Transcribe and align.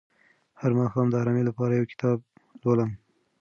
هر 0.59 0.71
ماښام 0.79 1.07
د 1.09 1.15
ارامۍ 1.21 1.43
لپاره 1.49 1.73
یو 1.79 1.89
کتاب 1.91 2.17
لولم. 2.63 2.89